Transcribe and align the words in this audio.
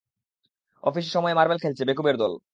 Office 0.83 1.05
সময়ে 1.13 1.37
marble 1.37 1.59
খেলছে, 1.61 1.83
বেকুবের 1.85 2.15
দল! 2.17 2.31